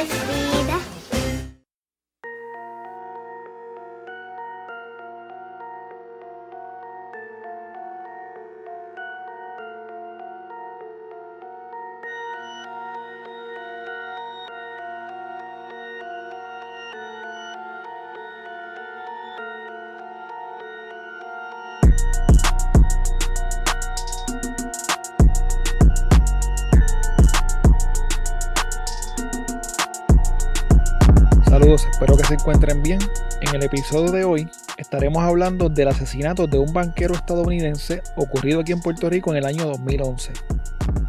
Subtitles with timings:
[31.76, 32.98] Espero que se encuentren bien.
[33.42, 38.72] En el episodio de hoy estaremos hablando del asesinato de un banquero estadounidense ocurrido aquí
[38.72, 40.32] en Puerto Rico en el año 2011.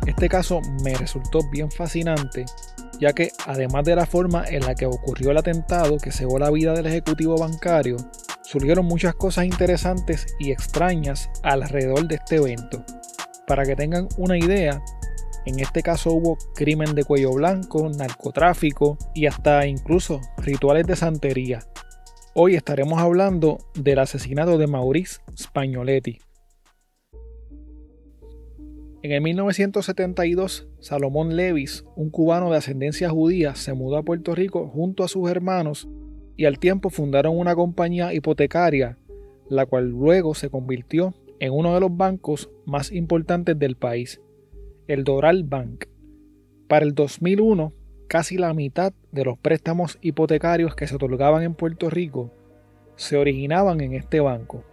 [0.06, 2.44] Este caso me resultó bien fascinante,
[2.98, 6.50] ya que además de la forma en la que ocurrió el atentado que cegó la
[6.50, 7.96] vida del ejecutivo bancario,
[8.42, 12.84] surgieron muchas cosas interesantes y extrañas alrededor de este evento.
[13.46, 14.82] Para que tengan una idea,
[15.46, 21.60] en este caso hubo crimen de cuello blanco, narcotráfico y hasta incluso rituales de santería.
[22.34, 26.18] Hoy estaremos hablando del asesinato de Maurice Spagnoletti.
[29.02, 34.68] En el 1972, Salomón Levis, un cubano de ascendencia judía, se mudó a Puerto Rico
[34.68, 35.88] junto a sus hermanos
[36.36, 38.98] y al tiempo fundaron una compañía hipotecaria,
[39.48, 44.20] la cual luego se convirtió en uno de los bancos más importantes del país
[44.90, 45.84] el Doral Bank.
[46.66, 47.72] Para el 2001,
[48.08, 52.32] casi la mitad de los préstamos hipotecarios que se otorgaban en Puerto Rico
[52.96, 54.64] se originaban en este banco.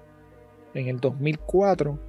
[0.73, 1.99] En el 2004,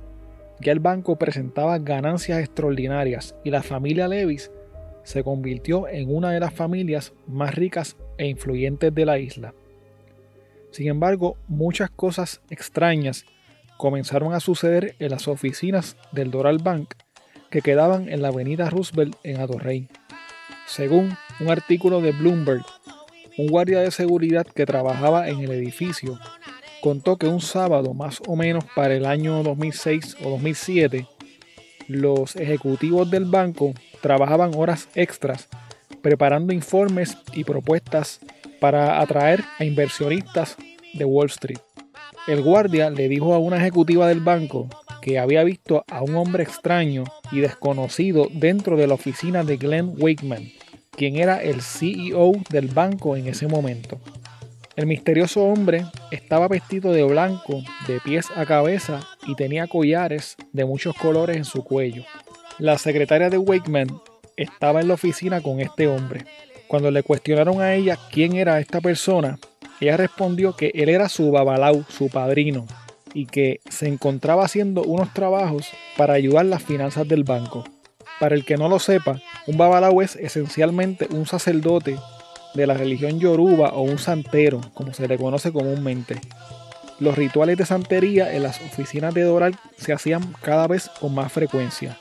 [0.58, 4.50] ya el banco presentaba ganancias extraordinarias y la familia Levis
[5.02, 9.52] se convirtió en una de las familias más ricas e influyentes de la isla.
[10.70, 13.26] Sin embargo, muchas cosas extrañas
[13.76, 16.94] comenzaron a suceder en las oficinas del Doral Bank
[17.50, 19.88] que quedaban en la avenida Roosevelt en Atorrey.
[20.66, 22.64] Según un artículo de Bloomberg,
[23.38, 26.18] un guardia de seguridad que trabajaba en el edificio
[26.80, 31.06] contó que un sábado más o menos para el año 2006 o 2007,
[31.88, 35.48] los ejecutivos del banco trabajaban horas extras
[36.02, 38.20] preparando informes y propuestas
[38.60, 40.56] para atraer a inversionistas
[40.94, 41.58] de Wall Street.
[42.26, 44.68] El guardia le dijo a una ejecutiva del banco
[45.00, 49.94] que había visto a un hombre extraño y desconocido dentro de la oficina de Glenn
[49.98, 50.50] Wakeman,
[50.90, 54.00] quien era el CEO del banco en ese momento.
[54.76, 60.64] El misterioso hombre estaba vestido de blanco de pies a cabeza y tenía collares de
[60.64, 62.04] muchos colores en su cuello.
[62.58, 63.88] La secretaria de Wakeman
[64.36, 66.26] estaba en la oficina con este hombre.
[66.68, 69.38] Cuando le cuestionaron a ella quién era esta persona,
[69.80, 72.66] ella respondió que él era su babalau, su padrino,
[73.14, 77.64] y que se encontraba haciendo unos trabajos para ayudar las finanzas del banco.
[78.20, 81.96] Para el que no lo sepa, un babalao es esencialmente un sacerdote
[82.54, 86.20] de la religión yoruba o un santero, como se le conoce comúnmente.
[86.98, 91.32] Los rituales de santería en las oficinas de Doral se hacían cada vez con más
[91.32, 91.96] frecuencia.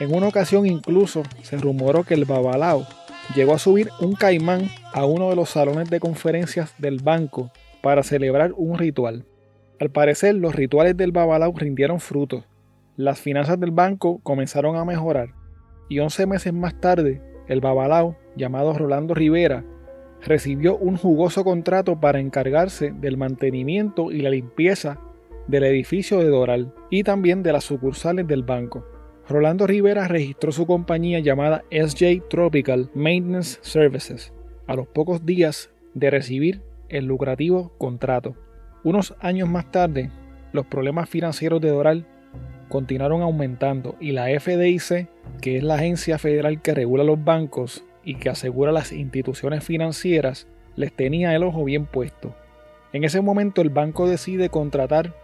[0.00, 2.86] En una ocasión incluso se rumoró que el babalao
[3.34, 8.02] llegó a subir un caimán a uno de los salones de conferencias del banco para
[8.02, 9.24] celebrar un ritual.
[9.78, 12.44] Al parecer, los rituales del Babalao rindieron frutos.
[12.96, 15.34] Las finanzas del banco comenzaron a mejorar
[15.88, 19.64] y 11 meses más tarde, el Babalao, llamado Rolando Rivera,
[20.22, 24.98] recibió un jugoso contrato para encargarse del mantenimiento y la limpieza
[25.46, 28.84] del edificio de Doral y también de las sucursales del banco.
[29.28, 34.32] Rolando Rivera registró su compañía llamada SJ Tropical Maintenance Services
[34.66, 38.36] a los pocos días de recibir el lucrativo contrato.
[38.86, 40.12] Unos años más tarde,
[40.52, 42.06] los problemas financieros de Doral
[42.68, 45.08] continuaron aumentando y la FDIC,
[45.40, 50.46] que es la agencia federal que regula los bancos y que asegura las instituciones financieras,
[50.76, 52.36] les tenía el ojo bien puesto.
[52.92, 55.16] En ese momento el banco decide contratar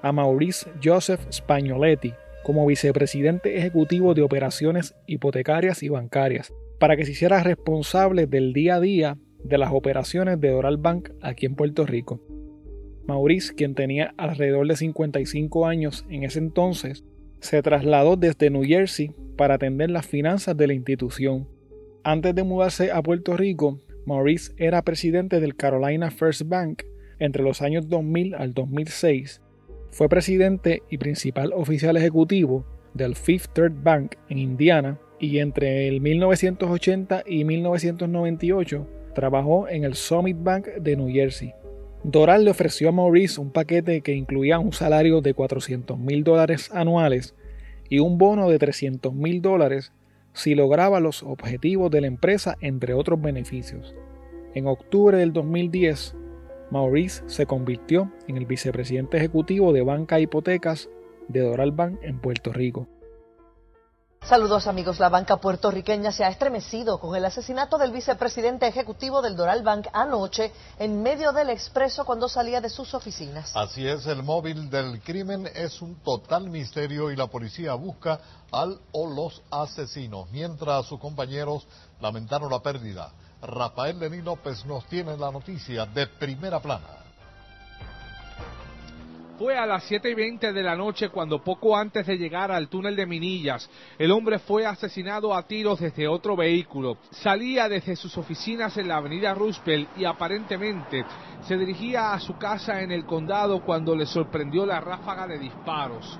[0.00, 7.12] a Maurice Joseph Spagnoletti como vicepresidente ejecutivo de operaciones hipotecarias y bancarias, para que se
[7.12, 11.84] hiciera responsable del día a día de las operaciones de Doral Bank aquí en Puerto
[11.84, 12.22] Rico.
[13.10, 17.04] Maurice, quien tenía alrededor de 55 años en ese entonces,
[17.40, 21.48] se trasladó desde New Jersey para atender las finanzas de la institución.
[22.04, 26.84] Antes de mudarse a Puerto Rico, Maurice era presidente del Carolina First Bank
[27.18, 29.42] entre los años 2000 al 2006.
[29.90, 32.64] Fue presidente y principal oficial ejecutivo
[32.94, 38.86] del Fifth Third Bank en Indiana y entre el 1980 y 1998
[39.16, 41.52] trabajó en el Summit Bank de New Jersey.
[42.02, 46.70] Doral le ofreció a Maurice un paquete que incluía un salario de 400 mil dólares
[46.72, 47.34] anuales
[47.90, 49.92] y un bono de 300 mil dólares
[50.32, 53.94] si lograba los objetivos de la empresa, entre otros beneficios.
[54.54, 56.16] En octubre del 2010,
[56.70, 60.88] Maurice se convirtió en el vicepresidente ejecutivo de Banca Hipotecas
[61.28, 62.88] de Doral Bank en Puerto Rico.
[64.22, 69.34] Saludos amigos, la banca puertorriqueña se ha estremecido con el asesinato del vicepresidente ejecutivo del
[69.34, 73.50] Doral Bank anoche en medio del expreso cuando salía de sus oficinas.
[73.56, 78.20] Así es, el móvil del crimen es un total misterio y la policía busca
[78.52, 81.66] al o los asesinos, mientras sus compañeros
[82.00, 83.10] lamentaron la pérdida.
[83.42, 86.99] Rafael Lenín López nos tiene la noticia de primera plana.
[89.40, 92.68] Fue a las 7 y 20 de la noche cuando poco antes de llegar al
[92.68, 96.98] túnel de Minillas, el hombre fue asesinado a tiros desde otro vehículo.
[97.10, 101.06] Salía desde sus oficinas en la avenida Roosevelt y aparentemente
[101.48, 106.18] se dirigía a su casa en el condado cuando le sorprendió la ráfaga de disparos.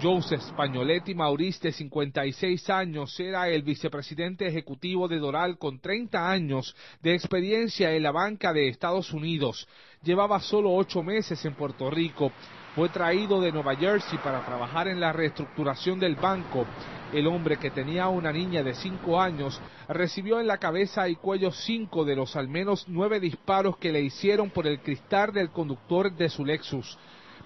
[0.00, 6.76] Joseph Spagnoletti Maurice, de 56 años, era el vicepresidente ejecutivo de Doral con 30 años
[7.02, 9.66] de experiencia en la banca de Estados Unidos.
[10.04, 12.30] Llevaba solo ocho meses en Puerto Rico.
[12.76, 16.64] Fue traído de Nueva Jersey para trabajar en la reestructuración del banco.
[17.12, 21.50] El hombre que tenía una niña de cinco años recibió en la cabeza y cuello
[21.50, 26.14] cinco de los al menos nueve disparos que le hicieron por el cristal del conductor
[26.14, 26.96] de su Lexus.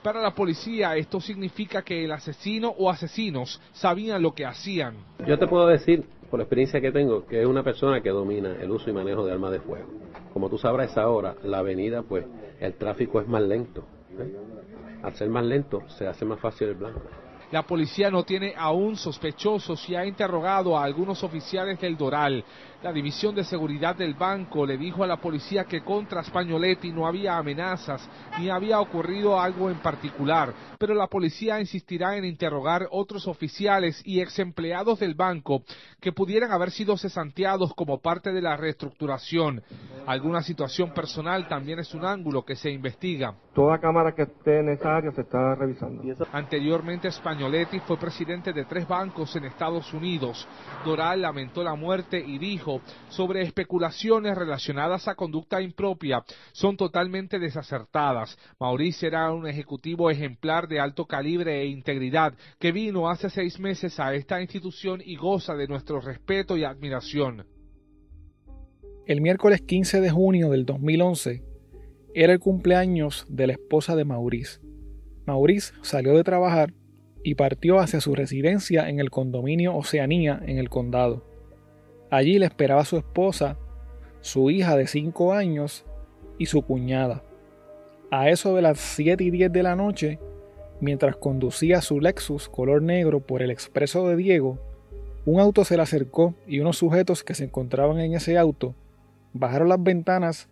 [0.02, 4.96] Para la policía esto significa que el asesino o asesinos sabían lo que hacían.
[5.24, 8.56] Yo te puedo decir, por la experiencia que tengo, que es una persona que domina
[8.60, 9.86] el uso y manejo de armas de fuego.
[10.32, 12.24] Como tú sabrás, ahora la avenida, pues
[12.58, 13.84] el tráfico es más lento.
[14.18, 14.34] ¿eh?
[15.04, 17.02] Al ser más lento, se hace más fácil el blanco.
[17.52, 22.42] La policía no tiene aún sospechosos y ha interrogado a algunos oficiales del Doral.
[22.82, 27.06] La División de Seguridad del banco le dijo a la policía que contra Spagnoletti no
[27.06, 28.08] había amenazas
[28.38, 34.20] ni había ocurrido algo en particular, pero la policía insistirá en interrogar otros oficiales y
[34.20, 35.62] ex empleados del banco
[36.00, 39.62] que pudieran haber sido cesanteados como parte de la reestructuración.
[40.06, 43.34] Alguna situación personal también es un ángulo que se investiga.
[43.54, 46.02] Toda cámara que esté en esa área se está revisando.
[46.32, 50.48] Anteriormente Spagnoletti fue presidente de tres bancos en Estados Unidos.
[50.86, 58.38] Doral lamentó la muerte y dijo sobre especulaciones relacionadas a conducta impropia son totalmente desacertadas.
[58.58, 64.00] Maurice era un ejecutivo ejemplar de alto calibre e integridad que vino hace seis meses
[64.00, 67.44] a esta institución y goza de nuestro respeto y admiración.
[69.04, 71.51] El miércoles 15 de junio del 2011
[72.14, 74.60] era el cumpleaños de la esposa de Maurice.
[75.26, 76.74] Maurice salió de trabajar
[77.22, 81.24] y partió hacia su residencia en el condominio Oceanía en el condado.
[82.10, 83.56] Allí le esperaba su esposa,
[84.20, 85.86] su hija de 5 años
[86.38, 87.22] y su cuñada.
[88.10, 90.18] A eso de las 7 y 10 de la noche,
[90.80, 94.58] mientras conducía su Lexus color negro por el expreso de Diego,
[95.24, 98.74] un auto se le acercó y unos sujetos que se encontraban en ese auto
[99.32, 100.48] bajaron las ventanas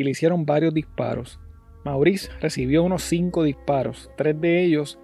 [0.00, 1.38] y le hicieron varios disparos.
[1.84, 4.98] Maurice recibió unos 5 disparos, tres de ellos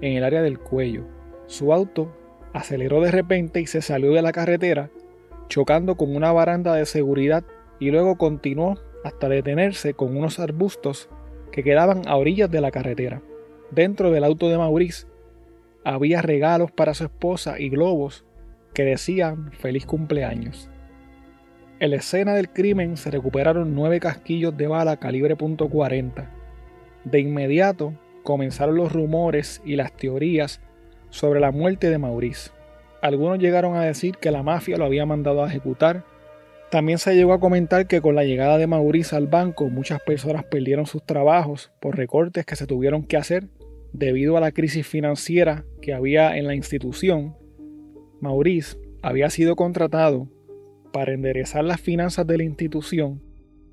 [0.00, 1.06] en el área del cuello.
[1.48, 2.16] Su auto
[2.52, 4.90] aceleró de repente y se salió de la carretera
[5.48, 7.42] chocando con una baranda de seguridad
[7.80, 11.08] y luego continuó hasta detenerse con unos arbustos
[11.50, 13.22] que quedaban a orillas de la carretera.
[13.72, 15.08] Dentro del auto de Maurice
[15.82, 18.24] había regalos para su esposa y globos
[18.72, 20.70] que decían feliz cumpleaños.
[21.80, 26.28] En la escena del crimen se recuperaron nueve casquillos de bala calibre .40.
[27.04, 27.94] De inmediato
[28.24, 30.60] comenzaron los rumores y las teorías
[31.10, 32.50] sobre la muerte de Maurice.
[33.00, 36.04] Algunos llegaron a decir que la mafia lo había mandado a ejecutar.
[36.68, 40.44] También se llegó a comentar que con la llegada de Maurice al banco muchas personas
[40.44, 43.44] perdieron sus trabajos por recortes que se tuvieron que hacer
[43.92, 47.36] debido a la crisis financiera que había en la institución.
[48.20, 50.28] Maurice había sido contratado
[50.92, 53.22] para enderezar las finanzas de la institución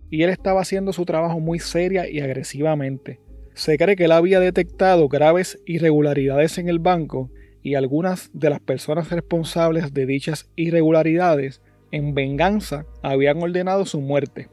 [0.09, 3.19] y él estaba haciendo su trabajo muy seria y agresivamente.
[3.53, 7.31] Se cree que él había detectado graves irregularidades en el banco
[7.63, 14.49] y algunas de las personas responsables de dichas irregularidades en venganza habían ordenado su muerte.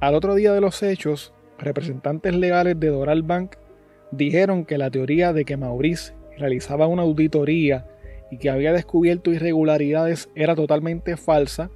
[0.00, 3.56] Al otro día de los hechos, representantes legales de Doral Bank
[4.10, 7.86] dijeron que la teoría de que Maurice realizaba una auditoría
[8.32, 11.70] y que había descubierto irregularidades era totalmente falsa,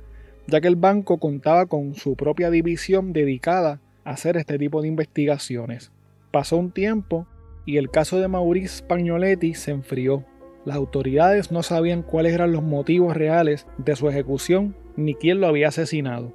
[0.47, 4.89] ya que el banco contaba con su propia división dedicada a hacer este tipo de
[4.89, 5.93] investigaciones.
[6.31, 7.27] Pasó un tiempo
[7.67, 10.25] y el caso de Maurice Spagnoletti se enfrió.
[10.65, 15.49] Las autoridades no sabían cuáles eran los motivos reales de su ejecución ni quién lo
[15.49, 16.33] había asesinado.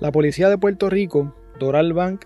[0.00, 2.24] La policía de Puerto Rico, Doral Bank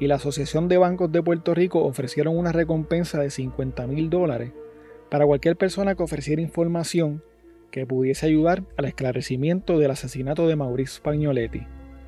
[0.00, 4.52] y la Asociación de Bancos de Puerto Rico ofrecieron una recompensa de 50 mil dólares
[5.10, 7.22] para cualquier persona que ofreciera información
[7.70, 11.66] que pudiese ayudar al esclarecimiento del asesinato de Maurice Spagnoletti.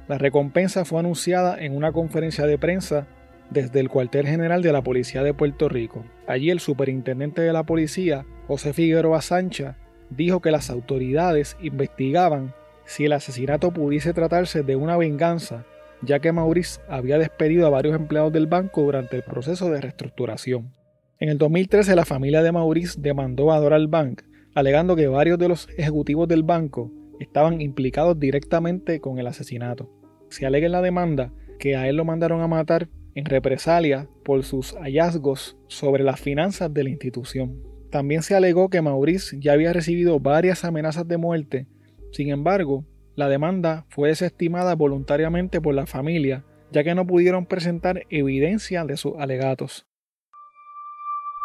[0.09, 3.07] La recompensa fue anunciada en una conferencia de prensa
[3.51, 6.05] desde el cuartel general de la Policía de Puerto Rico.
[6.27, 9.77] Allí el superintendente de la policía, José Figueroa Sancha,
[10.11, 15.65] dijo que las autoridades investigaban si el asesinato pudiese tratarse de una venganza,
[16.01, 20.73] ya que Maurice había despedido a varios empleados del banco durante el proceso de reestructuración.
[21.21, 24.23] En el 2013 la familia de Maurice demandó a Doral Bank,
[24.55, 29.91] alegando que varios de los ejecutivos del banco estaban implicados directamente con el asesinato.
[30.29, 34.45] Se alega en la demanda que a él lo mandaron a matar en represalia por
[34.45, 37.63] sus hallazgos sobre las finanzas de la institución.
[37.91, 41.67] También se alegó que Maurice ya había recibido varias amenazas de muerte,
[42.13, 42.85] sin embargo,
[43.17, 48.97] la demanda fue desestimada voluntariamente por la familia, ya que no pudieron presentar evidencia de
[48.97, 49.88] sus alegatos.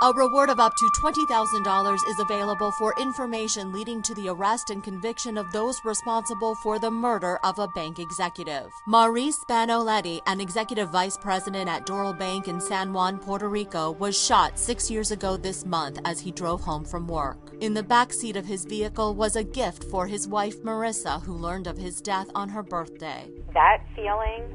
[0.03, 4.83] A reward of up to $20,000 is available for information leading to the arrest and
[4.83, 8.69] conviction of those responsible for the murder of a bank executive.
[8.85, 14.21] Maurice Spanoletti, an executive vice president at Doral Bank in San Juan, Puerto Rico, was
[14.21, 17.37] shot six years ago this month as he drove home from work.
[17.61, 21.31] In the back seat of his vehicle was a gift for his wife Marissa, who
[21.31, 23.31] learned of his death on her birthday.
[23.53, 24.51] That feeling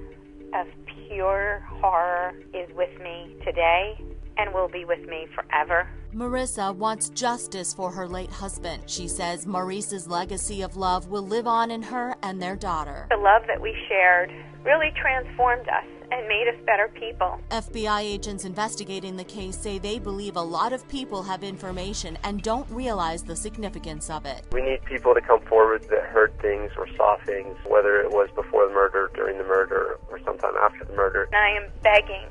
[0.52, 0.66] of
[1.08, 3.98] pure horror is with me today
[4.38, 5.88] and will be with me forever.
[6.14, 8.82] Marissa wants justice for her late husband.
[8.86, 13.06] She says Maurice's legacy of love will live on in her and their daughter.
[13.10, 14.32] The love that we shared
[14.64, 17.38] really transformed us and made us better people.
[17.50, 22.42] FBI agents investigating the case say they believe a lot of people have information and
[22.42, 24.46] don't realize the significance of it.
[24.50, 28.30] We need people to come forward that heard things or saw things, whether it was
[28.34, 31.24] before the murder, during the murder, or sometime after the murder.
[31.24, 32.26] And I am begging,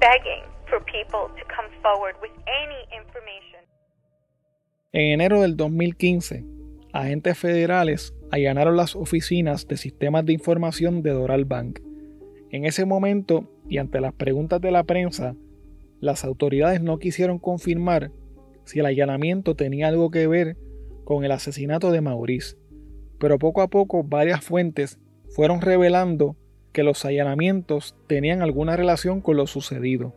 [0.00, 3.60] begging for people to come forward with any information.
[4.92, 6.44] En enero del 2015,
[6.92, 11.80] agentes federales allanaron las oficinas de sistemas de información de Doral Bank.
[12.50, 15.34] En ese momento, y ante las preguntas de la prensa,
[16.00, 18.10] las autoridades no quisieron confirmar
[18.64, 20.56] si el allanamiento tenía algo que ver
[21.04, 22.56] con el asesinato de Maurice,
[23.18, 24.98] pero poco a poco varias fuentes
[25.30, 26.36] fueron revelando
[26.72, 30.14] que los allanamientos tenían alguna relación con lo sucedido.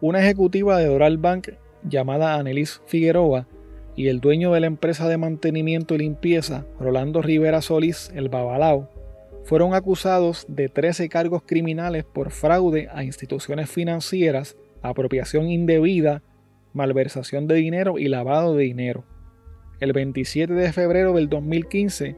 [0.00, 1.48] Una ejecutiva de Doral Bank
[1.82, 3.48] llamada Annelies Figueroa
[3.96, 8.88] y el dueño de la empresa de mantenimiento y limpieza, Rolando Rivera Solís, el Babalao,
[9.42, 16.22] fueron acusados de 13 cargos criminales por fraude a instituciones financieras, apropiación indebida,
[16.74, 19.04] malversación de dinero y lavado de dinero.
[19.80, 22.14] El 27 de febrero del 2015,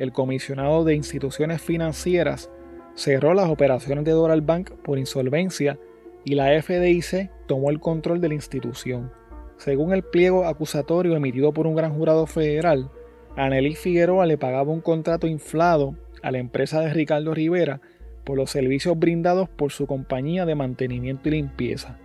[0.00, 2.50] el comisionado de instituciones financieras
[2.96, 5.78] cerró las operaciones de Doral Bank por insolvencia
[6.24, 9.12] y la FDIC tomó el control de la institución.
[9.56, 12.90] Según el pliego acusatorio emitido por un gran jurado federal,
[13.36, 17.80] Annelies Figueroa le pagaba un contrato inflado a la empresa de Ricardo Rivera
[18.24, 21.98] por los servicios brindados por su compañía de mantenimiento y limpieza.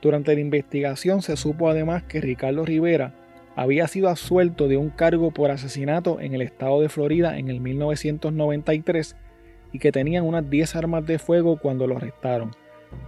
[0.00, 3.14] Durante la investigación se supo además que Ricardo Rivera
[3.56, 7.60] había sido absuelto de un cargo por asesinato en el estado de Florida en el
[7.60, 9.16] 1993
[9.72, 12.50] y que tenían unas 10 armas de fuego cuando lo arrestaron.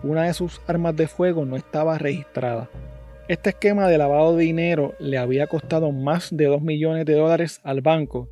[0.03, 2.71] Una de sus armas de fuego no estaba registrada.
[3.29, 7.61] Este esquema de lavado de dinero le había costado más de 2 millones de dólares
[7.63, 8.29] al banco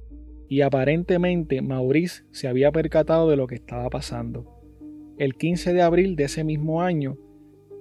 [0.49, 4.47] y aparentemente Maurice se había percatado de lo que estaba pasando.
[5.19, 7.19] El 15 de abril de ese mismo año,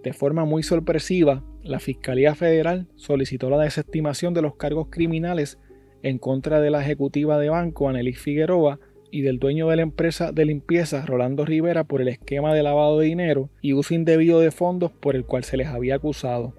[0.03, 5.60] de forma muy sorpresiva, la Fiscalía Federal solicitó la desestimación de los cargos criminales
[6.03, 8.79] en contra de la ejecutiva de banco Annelies Figueroa
[9.15, 13.00] y del dueño de la empresa de limpieza Rolando Rivera por el esquema de lavado
[13.00, 16.53] de dinero y uso indebido de fondos por el cual se les había acusado.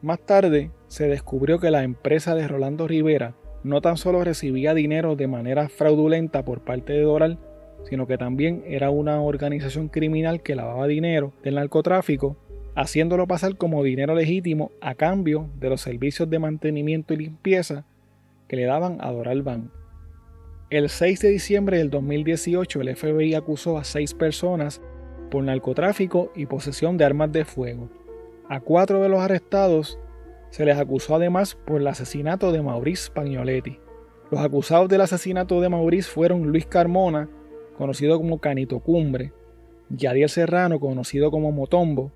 [0.00, 3.34] Más tarde se descubrió que la empresa de Rolando Rivera
[3.64, 7.38] no tan solo recibía dinero de manera fraudulenta por parte de Doral,
[7.82, 12.38] sino que también era una organización criminal que lavaba dinero del narcotráfico,
[12.76, 17.84] haciéndolo pasar como dinero legítimo a cambio de los servicios de mantenimiento y limpieza
[18.48, 19.77] que le daban a Doral Bank.
[20.70, 24.82] El 6 de diciembre del 2018 el FBI acusó a seis personas
[25.30, 27.88] por narcotráfico y posesión de armas de fuego.
[28.50, 29.98] A cuatro de los arrestados
[30.50, 33.78] se les acusó además por el asesinato de Maurice Spagnoletti.
[34.30, 37.30] Los acusados del asesinato de Maurice fueron Luis Carmona,
[37.78, 39.32] conocido como Canito Cumbre,
[39.88, 42.12] Yadiel Serrano, conocido como Motombo,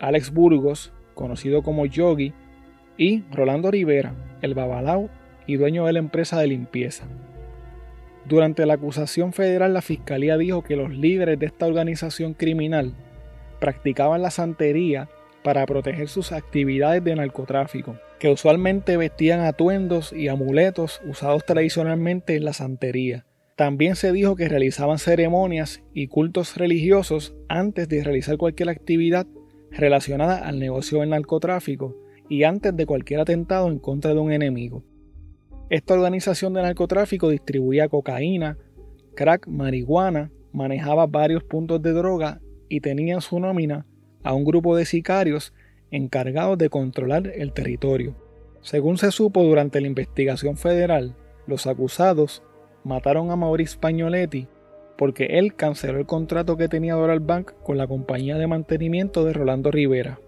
[0.00, 2.32] Alex Burgos, conocido como Yogi,
[2.96, 4.12] y Rolando Rivera,
[4.42, 5.08] el babalao
[5.46, 7.06] y dueño de la empresa de limpieza.
[8.28, 12.92] Durante la acusación federal, la fiscalía dijo que los líderes de esta organización criminal
[13.60, 15.08] practicaban la santería
[15.44, 22.44] para proteger sus actividades de narcotráfico, que usualmente vestían atuendos y amuletos usados tradicionalmente en
[22.44, 23.26] la santería.
[23.54, 29.26] También se dijo que realizaban ceremonias y cultos religiosos antes de realizar cualquier actividad
[29.70, 31.96] relacionada al negocio del narcotráfico
[32.28, 34.82] y antes de cualquier atentado en contra de un enemigo.
[35.68, 38.56] Esta organización de narcotráfico distribuía cocaína,
[39.16, 43.84] crack, marihuana, manejaba varios puntos de droga y tenía en su nómina
[44.22, 45.52] a un grupo de sicarios
[45.90, 48.14] encargados de controlar el territorio.
[48.60, 51.16] Según se supo durante la investigación federal,
[51.48, 52.44] los acusados
[52.84, 54.46] mataron a Maurice Pagnoletti
[54.96, 59.32] porque él canceló el contrato que tenía Doral Bank con la compañía de mantenimiento de
[59.32, 60.20] Rolando Rivera.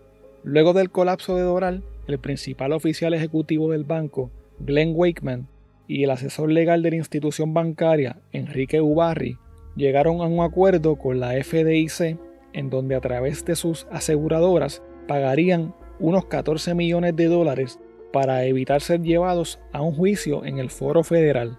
[0.43, 5.49] Luego del colapso de Doral, el principal oficial ejecutivo del banco, Glenn Wakeman,
[5.87, 9.39] y el asesor legal de la institución bancaria, Enrique Ubarri,
[9.75, 12.19] llegaron a un acuerdo con la FDIC
[12.53, 17.79] en donde a través de sus aseguradoras pagarían unos 14 millones de dólares
[18.13, 21.59] para evitar ser llevados a un juicio en el foro federal.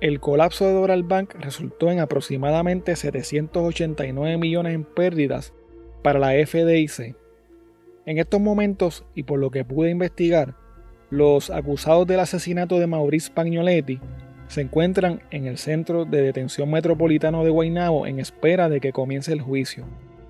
[0.00, 5.52] El colapso de Doral Bank resultó en aproximadamente 789 millones en pérdidas
[6.02, 7.14] para la FDIC.
[8.06, 10.56] En estos momentos, y por lo que pude investigar,
[11.10, 14.00] los acusados del asesinato de Maurice Pagnoletti
[14.48, 19.32] se encuentran en el Centro de Detención Metropolitano de Guaynabo en espera de que comience
[19.32, 19.84] el juicio.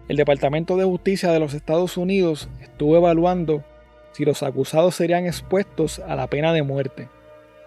[0.09, 3.65] El Departamento de Justicia de los Estados Unidos estuvo evaluando
[4.13, 7.09] si los acusados serían expuestos a la pena de muerte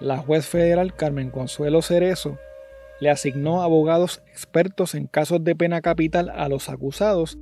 [0.03, 2.37] la juez federal Carmen Consuelo Cerezo
[2.99, 7.37] le asignó abogados expertos en casos de pena capital a los acusados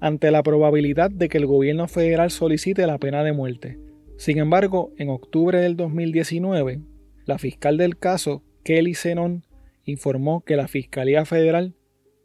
[0.00, 3.78] ante la probabilidad de que el gobierno federal solicite la pena de muerte.
[4.18, 6.80] Sin embargo, en octubre del 2019,
[7.24, 9.46] la fiscal del caso, Kelly Zenon,
[9.84, 11.76] informó que la Fiscalía Federal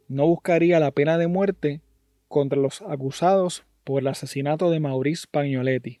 [0.08, 1.82] no buscaría la pena de muerte
[2.26, 6.00] contra los acusados por el asesinato de Maurice Pagnoletti.